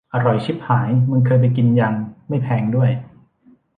[0.13, 1.93] อร่อยชิบหาย มึงเคยไปกินยัง
[2.27, 2.91] ไม่แพงด้วย